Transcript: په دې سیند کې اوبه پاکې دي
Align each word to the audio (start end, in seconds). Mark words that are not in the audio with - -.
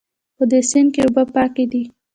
په 0.37 0.43
دې 0.51 0.59
سیند 0.69 0.89
کې 0.93 1.01
اوبه 1.05 1.23
پاکې 1.35 1.65
دي 1.71 1.83